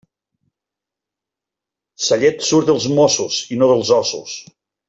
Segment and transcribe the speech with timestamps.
[2.07, 4.39] Sa llet surt dels mossos i no dels ossos.